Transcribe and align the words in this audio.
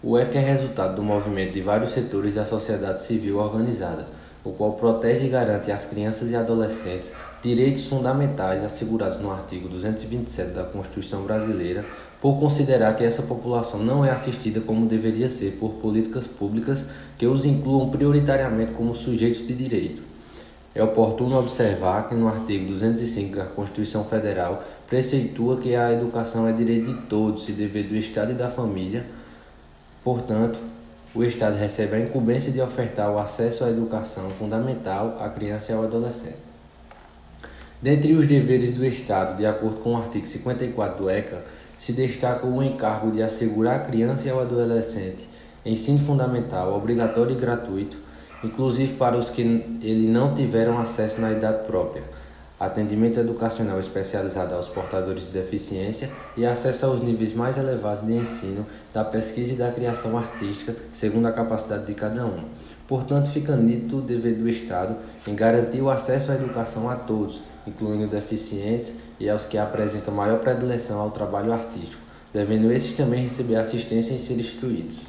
O 0.00 0.16
ECA 0.16 0.38
é 0.38 0.40
resultado 0.40 0.94
do 0.94 1.02
movimento 1.02 1.54
de 1.54 1.60
vários 1.60 1.90
setores 1.90 2.36
da 2.36 2.44
sociedade 2.44 3.02
civil 3.02 3.38
organizada, 3.38 4.06
o 4.44 4.52
qual 4.52 4.74
protege 4.74 5.26
e 5.26 5.28
garante 5.28 5.72
às 5.72 5.86
crianças 5.86 6.30
e 6.30 6.36
adolescentes 6.36 7.12
direitos 7.42 7.84
fundamentais 7.86 8.62
assegurados 8.62 9.18
no 9.18 9.28
artigo 9.28 9.68
227 9.68 10.52
da 10.52 10.62
Constituição 10.62 11.22
Brasileira, 11.22 11.84
por 12.20 12.38
considerar 12.38 12.94
que 12.94 13.02
essa 13.02 13.22
população 13.22 13.82
não 13.82 14.04
é 14.04 14.10
assistida 14.10 14.60
como 14.60 14.86
deveria 14.86 15.28
ser 15.28 15.56
por 15.58 15.72
políticas 15.72 16.28
públicas 16.28 16.84
que 17.18 17.26
os 17.26 17.44
incluam 17.44 17.90
prioritariamente 17.90 18.74
como 18.74 18.94
sujeitos 18.94 19.44
de 19.44 19.52
direito. 19.52 20.00
É 20.76 20.82
oportuno 20.82 21.36
observar 21.36 22.08
que 22.08 22.14
no 22.14 22.28
artigo 22.28 22.68
205 22.68 23.34
da 23.34 23.46
Constituição 23.46 24.04
Federal 24.04 24.62
preceitua 24.86 25.56
que 25.56 25.74
a 25.74 25.92
educação 25.92 26.46
é 26.46 26.52
direito 26.52 26.92
de 26.92 27.00
todos 27.08 27.48
e 27.48 27.52
dever 27.52 27.88
do 27.88 27.96
Estado 27.96 28.30
e 28.30 28.34
da 28.36 28.48
família 28.48 29.04
Portanto, 30.02 30.58
o 31.14 31.22
Estado 31.24 31.56
recebe 31.56 31.96
a 31.96 32.00
incumbência 32.00 32.52
de 32.52 32.60
ofertar 32.60 33.10
o 33.10 33.18
acesso 33.18 33.64
à 33.64 33.70
educação 33.70 34.30
fundamental 34.30 35.16
à 35.20 35.28
criança 35.28 35.72
e 35.72 35.74
ao 35.74 35.82
adolescente. 35.82 36.36
Dentre 37.80 38.12
os 38.14 38.26
deveres 38.26 38.72
do 38.72 38.84
Estado, 38.84 39.36
de 39.36 39.46
acordo 39.46 39.76
com 39.76 39.94
o 39.94 39.96
artigo 39.96 40.26
54 40.26 41.02
do 41.02 41.08
ECA, 41.08 41.44
se 41.76 41.92
destaca 41.92 42.46
o 42.46 42.62
encargo 42.62 43.10
de 43.10 43.22
assegurar 43.22 43.76
à 43.76 43.78
criança 43.80 44.26
e 44.26 44.30
ao 44.30 44.40
adolescente 44.40 45.28
ensino 45.64 45.98
fundamental 45.98 46.74
obrigatório 46.74 47.32
e 47.32 47.38
gratuito, 47.38 47.96
inclusive 48.42 48.94
para 48.94 49.16
os 49.16 49.30
que 49.30 49.42
ele 49.42 50.08
não 50.08 50.34
tiveram 50.34 50.78
acesso 50.78 51.20
na 51.20 51.32
idade 51.32 51.66
própria, 51.66 52.02
atendimento 52.58 53.20
educacional 53.20 53.78
especializado 53.78 54.54
aos 54.54 54.68
portadores 54.68 55.26
de 55.26 55.30
deficiência 55.30 56.10
e 56.36 56.44
acesso 56.44 56.86
aos 56.86 57.00
níveis 57.00 57.34
mais 57.34 57.56
elevados 57.56 58.04
de 58.04 58.12
ensino, 58.12 58.66
da 58.92 59.04
pesquisa 59.04 59.52
e 59.52 59.56
da 59.56 59.70
criação 59.70 60.18
artística, 60.18 60.74
segundo 60.92 61.26
a 61.26 61.32
capacidade 61.32 61.86
de 61.86 61.94
cada 61.94 62.26
um. 62.26 62.44
Portanto, 62.88 63.30
fica 63.30 63.54
nítido 63.54 63.98
o 63.98 64.02
dever 64.02 64.34
do 64.34 64.48
Estado 64.48 64.96
em 65.26 65.34
garantir 65.34 65.80
o 65.80 65.90
acesso 65.90 66.32
à 66.32 66.34
educação 66.34 66.88
a 66.90 66.96
todos, 66.96 67.40
incluindo 67.66 68.08
deficientes 68.08 68.94
e 69.20 69.28
aos 69.28 69.44
que 69.44 69.58
apresentam 69.58 70.12
maior 70.12 70.40
predileção 70.40 70.98
ao 70.98 71.10
trabalho 71.10 71.52
artístico, 71.52 72.02
devendo 72.32 72.72
esses 72.72 72.94
também 72.94 73.22
receber 73.22 73.56
assistência 73.56 74.14
em 74.14 74.18
ser 74.18 74.38
instruídos. 74.38 75.02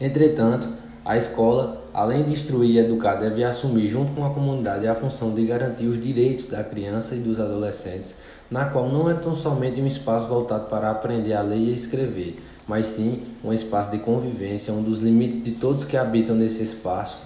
Entretanto, 0.00 0.68
a 1.04 1.16
escola, 1.16 1.82
além 1.94 2.24
de 2.24 2.32
instruir 2.32 2.70
e 2.70 2.78
educar, 2.78 3.14
deve 3.14 3.42
assumir, 3.42 3.88
junto 3.88 4.12
com 4.14 4.24
a 4.24 4.30
comunidade, 4.30 4.86
a 4.86 4.94
função 4.94 5.34
de 5.34 5.46
garantir 5.46 5.86
os 5.86 6.00
direitos 6.00 6.46
da 6.46 6.62
criança 6.62 7.14
e 7.14 7.20
dos 7.20 7.40
adolescentes, 7.40 8.14
na 8.50 8.66
qual 8.66 8.88
não 8.88 9.10
é 9.10 9.14
tão 9.14 9.34
somente 9.34 9.80
um 9.80 9.86
espaço 9.86 10.26
voltado 10.26 10.66
para 10.68 10.90
aprender 10.90 11.32
a 11.32 11.40
ler 11.40 11.56
e 11.56 11.72
escrever, 11.72 12.38
mas 12.68 12.86
sim 12.86 13.22
um 13.42 13.52
espaço 13.52 13.90
de 13.90 13.98
convivência 13.98 14.74
onde 14.74 14.90
os 14.90 15.00
limites 15.00 15.42
de 15.42 15.52
todos 15.52 15.84
que 15.84 15.96
habitam 15.96 16.36
nesse 16.36 16.62
espaço 16.62 17.18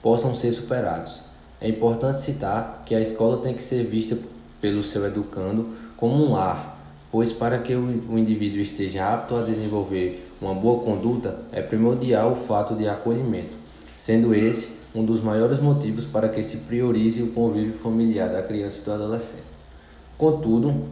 possam 0.00 0.32
ser 0.32 0.52
superados. 0.52 1.20
É 1.60 1.68
importante 1.68 2.20
citar 2.20 2.84
que 2.86 2.94
a 2.94 3.00
escola 3.00 3.38
tem 3.38 3.52
que 3.52 3.62
ser 3.62 3.84
vista 3.84 4.16
pelo 4.60 4.84
seu 4.84 5.04
educando 5.04 5.70
como 5.96 6.24
um 6.24 6.32
lar 6.34 6.77
pois 7.10 7.32
para 7.32 7.58
que 7.58 7.74
o 7.74 8.18
indivíduo 8.18 8.60
esteja 8.60 9.12
apto 9.12 9.36
a 9.36 9.42
desenvolver 9.42 10.30
uma 10.40 10.54
boa 10.54 10.82
conduta 10.82 11.40
é 11.52 11.62
primordial 11.62 12.32
o 12.32 12.36
fato 12.36 12.74
de 12.74 12.86
acolhimento, 12.88 13.52
sendo 13.96 14.34
esse 14.34 14.78
um 14.94 15.04
dos 15.04 15.20
maiores 15.20 15.60
motivos 15.60 16.04
para 16.04 16.28
que 16.28 16.42
se 16.42 16.58
priorize 16.58 17.22
o 17.22 17.28
convívio 17.28 17.74
familiar 17.74 18.28
da 18.28 18.42
criança 18.42 18.80
e 18.80 18.84
do 18.84 18.92
adolescente. 18.92 19.42
Contudo, 20.16 20.86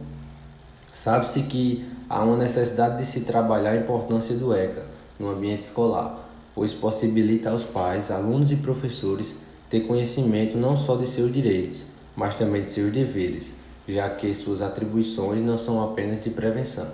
sabe-se 0.91 1.43
que 1.43 1.85
há 2.09 2.23
uma 2.23 2.37
necessidade 2.37 2.97
de 2.97 3.05
se 3.05 3.21
trabalhar 3.21 3.71
a 3.71 3.77
importância 3.77 4.35
do 4.35 4.53
ECA 4.53 4.85
no 5.19 5.29
ambiente 5.29 5.61
escolar, 5.61 6.29
pois 6.53 6.73
possibilita 6.73 7.49
aos 7.49 7.63
pais, 7.63 8.11
alunos 8.11 8.51
e 8.51 8.55
professores 8.57 9.35
ter 9.69 9.81
conhecimento 9.81 10.57
não 10.57 10.77
só 10.77 10.95
de 10.95 11.07
seus 11.07 11.31
direitos, 11.33 11.83
mas 12.15 12.35
também 12.35 12.61
de 12.61 12.71
seus 12.71 12.91
deveres 12.91 13.53
já 13.87 14.09
que 14.09 14.33
suas 14.33 14.61
atribuições 14.61 15.41
não 15.41 15.57
são 15.57 15.81
apenas 15.83 16.21
de 16.21 16.29
prevenção, 16.29 16.87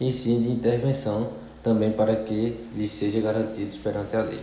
e 0.00 0.10
sim 0.10 0.42
de 0.42 0.50
intervenção 0.50 1.30
também 1.62 1.92
para 1.92 2.16
que 2.16 2.58
lhes 2.74 2.90
seja 2.90 3.20
garantidos 3.20 3.76
perante 3.76 4.16
a 4.16 4.22
lei. 4.22 4.40